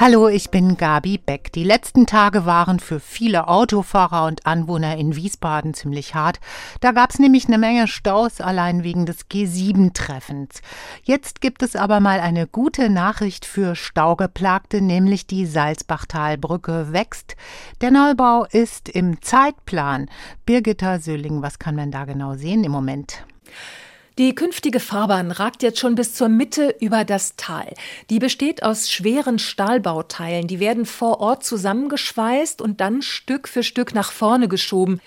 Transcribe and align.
Hallo, 0.00 0.28
ich 0.28 0.50
bin 0.50 0.76
Gabi 0.76 1.18
Beck. 1.18 1.50
Die 1.54 1.64
letzten 1.64 2.06
Tage 2.06 2.46
waren 2.46 2.78
für 2.78 3.00
viele 3.00 3.48
Autofahrer 3.48 4.26
und 4.26 4.46
Anwohner 4.46 4.96
in 4.96 5.16
Wiesbaden 5.16 5.74
ziemlich 5.74 6.14
hart. 6.14 6.38
Da 6.80 6.92
gab's 6.92 7.18
nämlich 7.18 7.48
eine 7.48 7.58
Menge 7.58 7.88
Staus 7.88 8.40
allein 8.40 8.84
wegen 8.84 9.06
des 9.06 9.28
G7-Treffens. 9.28 10.62
Jetzt 11.02 11.40
gibt 11.40 11.64
es 11.64 11.74
aber 11.74 11.98
mal 11.98 12.20
eine 12.20 12.46
gute 12.46 12.90
Nachricht 12.90 13.44
für 13.44 13.74
Staugeplagte, 13.74 14.80
nämlich 14.80 15.26
die 15.26 15.46
Salzbachtalbrücke 15.46 16.92
wächst. 16.92 17.34
Der 17.80 17.90
Neubau 17.90 18.44
ist 18.44 18.88
im 18.88 19.20
Zeitplan. 19.20 20.08
Birgitta 20.46 21.00
Söhling, 21.00 21.42
was 21.42 21.58
kann 21.58 21.74
man 21.74 21.90
da 21.90 22.04
genau 22.04 22.34
sehen 22.34 22.62
im 22.62 22.70
Moment? 22.70 23.24
Die 24.18 24.34
künftige 24.34 24.80
Fahrbahn 24.80 25.30
ragt 25.30 25.62
jetzt 25.62 25.78
schon 25.78 25.94
bis 25.94 26.12
zur 26.12 26.28
Mitte 26.28 26.74
über 26.80 27.04
das 27.04 27.36
Tal. 27.36 27.72
Die 28.10 28.18
besteht 28.18 28.64
aus 28.64 28.90
schweren 28.90 29.38
Stahlbauteilen. 29.38 30.48
Die 30.48 30.58
werden 30.58 30.86
vor 30.86 31.20
Ort 31.20 31.44
zusammengeschweißt 31.44 32.60
und 32.60 32.80
dann 32.80 33.00
Stück 33.00 33.46
für 33.46 33.62
Stück 33.62 33.94
nach 33.94 34.10
vorne 34.10 34.48
geschoben. 34.48 35.00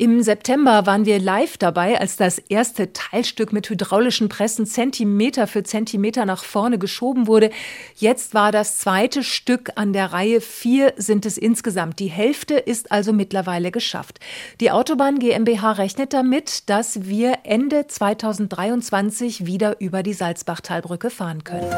Im 0.00 0.22
September 0.22 0.86
waren 0.86 1.06
wir 1.06 1.18
live 1.18 1.58
dabei, 1.58 2.00
als 2.00 2.14
das 2.14 2.38
erste 2.38 2.92
Teilstück 2.92 3.52
mit 3.52 3.68
hydraulischen 3.68 4.28
Pressen 4.28 4.64
Zentimeter 4.64 5.48
für 5.48 5.64
Zentimeter 5.64 6.24
nach 6.24 6.44
vorne 6.44 6.78
geschoben 6.78 7.26
wurde. 7.26 7.50
Jetzt 7.96 8.32
war 8.32 8.52
das 8.52 8.78
zweite 8.78 9.24
Stück 9.24 9.72
an 9.74 9.92
der 9.92 10.12
Reihe. 10.12 10.40
Vier 10.40 10.94
sind 10.98 11.26
es 11.26 11.36
insgesamt. 11.36 11.98
Die 11.98 12.06
Hälfte 12.06 12.54
ist 12.54 12.92
also 12.92 13.12
mittlerweile 13.12 13.72
geschafft. 13.72 14.20
Die 14.60 14.70
Autobahn 14.70 15.18
GmbH 15.18 15.72
rechnet 15.72 16.12
damit, 16.12 16.70
dass 16.70 17.08
wir 17.08 17.38
Ende 17.42 17.88
2023 17.88 19.46
wieder 19.46 19.80
über 19.80 20.04
die 20.04 20.14
Salzbachtalbrücke 20.14 21.10
fahren 21.10 21.42
können. 21.42 21.74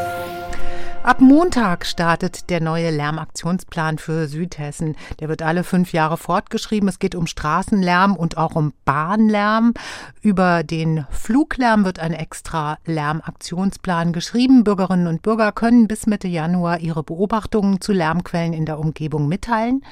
Ab 1.02 1.22
Montag 1.22 1.86
startet 1.86 2.50
der 2.50 2.60
neue 2.60 2.90
Lärmaktionsplan 2.90 3.96
für 3.96 4.28
Südhessen. 4.28 4.96
Der 5.18 5.30
wird 5.30 5.40
alle 5.40 5.64
fünf 5.64 5.94
Jahre 5.94 6.18
fortgeschrieben. 6.18 6.90
Es 6.90 6.98
geht 6.98 7.14
um 7.14 7.26
Straßenlärm 7.26 8.14
und 8.14 8.36
auch 8.36 8.54
um 8.54 8.74
Bahnlärm. 8.84 9.72
Über 10.20 10.62
den 10.62 11.06
Fluglärm 11.08 11.86
wird 11.86 12.00
ein 12.00 12.12
extra 12.12 12.76
Lärmaktionsplan 12.84 14.12
geschrieben. 14.12 14.62
Bürgerinnen 14.62 15.06
und 15.06 15.22
Bürger 15.22 15.52
können 15.52 15.88
bis 15.88 16.06
Mitte 16.06 16.28
Januar 16.28 16.80
ihre 16.80 17.02
Beobachtungen 17.02 17.80
zu 17.80 17.92
Lärmquellen 17.92 18.52
in 18.52 18.66
der 18.66 18.78
Umgebung 18.78 19.26
mitteilen 19.26 19.82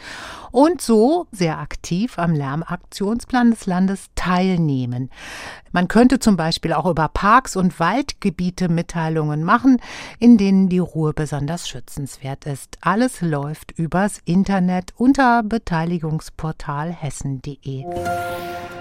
und 0.51 0.81
so 0.81 1.27
sehr 1.31 1.59
aktiv 1.59 2.19
am 2.19 2.35
Lärmaktionsplan 2.35 3.51
des 3.51 3.67
Landes 3.67 4.07
teilnehmen. 4.15 5.11
Man 5.73 5.89
könnte 5.89 6.19
zum 6.19 6.37
Beispiel 6.37 6.73
auch 6.73 6.87
über 6.87 7.09
Parks 7.09 7.57
und 7.57 7.79
Waldgebiete 7.79 8.69
Mitteilungen 8.69 9.45
machen, 9.45 9.81
in 10.19 10.39
denen 10.39 10.69
die 10.69 10.79
Ruhe 10.79 11.08
besonders 11.13 11.69
schützenswert 11.69 12.47
ist. 12.47 12.79
Alles 12.81 13.21
läuft 13.21 13.73
übers 13.73 14.21
Internet 14.25 14.93
unter 14.97 15.43
Beteiligungsportal 15.43 16.93
hessen.de. 16.93 17.85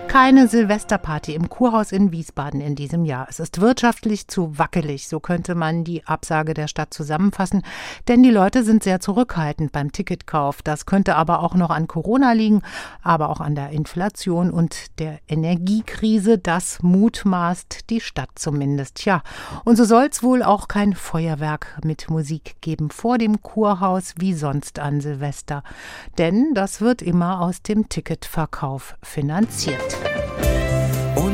Keine 0.07 0.47
Silvesterparty 0.47 1.35
im 1.35 1.49
Kurhaus 1.49 1.91
in 1.91 2.11
Wiesbaden 2.11 2.61
in 2.61 2.75
diesem 2.75 3.05
Jahr. 3.05 3.27
Es 3.29 3.39
ist 3.39 3.61
wirtschaftlich 3.61 4.27
zu 4.27 4.57
wackelig, 4.57 5.07
so 5.07 5.19
könnte 5.19 5.53
man 5.53 5.83
die 5.83 6.05
Absage 6.05 6.53
der 6.53 6.67
Stadt 6.67 6.93
zusammenfassen, 6.93 7.61
denn 8.07 8.23
die 8.23 8.31
Leute 8.31 8.63
sind 8.63 8.83
sehr 8.83 8.99
zurückhaltend 8.99 9.73
beim 9.73 9.91
Ticketkauf. 9.91 10.61
Das 10.61 10.85
könnte 10.85 11.15
aber 11.15 11.43
auch 11.43 11.55
noch 11.55 11.69
an 11.69 11.87
Corona 11.87 12.31
liegen, 12.31 12.61
aber 13.03 13.29
auch 13.29 13.41
an 13.41 13.53
der 13.53 13.69
Inflation 13.69 14.49
und 14.49 14.99
der 14.99 15.19
Energiekrise. 15.27 16.37
Das 16.37 16.81
mutmaßt 16.81 17.89
die 17.89 18.01
Stadt 18.01 18.29
zumindest. 18.35 19.05
Ja, 19.05 19.21
und 19.65 19.75
so 19.75 19.83
soll 19.83 20.07
es 20.09 20.23
wohl 20.23 20.41
auch 20.41 20.67
kein 20.67 20.93
Feuerwerk 20.93 21.77
mit 21.83 22.09
Musik 22.09 22.55
geben 22.61 22.89
vor 22.89 23.17
dem 23.17 23.41
Kurhaus 23.41 24.13
wie 24.17 24.33
sonst 24.33 24.79
an 24.79 25.01
Silvester, 25.01 25.63
denn 26.17 26.53
das 26.53 26.81
wird 26.81 27.01
immer 27.01 27.41
aus 27.41 27.61
dem 27.61 27.89
Ticketverkauf 27.89 28.95
finanziert. 29.03 30.06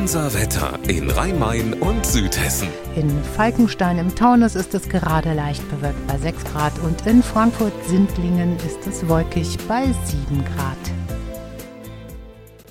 Unser 0.04 0.34
Wetter 0.34 0.78
in 0.90 1.10
Rhein-Main 1.10 1.76
und 1.76 2.06
Südhessen. 2.06 2.68
In 2.98 3.24
Falkenstein 3.24 3.98
im 4.00 4.14
Taunus 4.14 4.54
ist 4.54 4.74
es 4.74 4.90
gerade 4.90 5.32
leicht 5.32 5.64
bewölkt 5.72 6.06
bei 6.08 6.18
6 6.18 6.44
Grad 6.44 6.78
und 6.80 7.08
in 7.08 7.24
Frankfurt-Sindlingen 7.24 8.58
ist 8.58 8.86
es 8.86 9.08
wolkig 9.08 9.58
bei 9.66 9.86
7 9.86 10.44
Grad. 10.44 11.23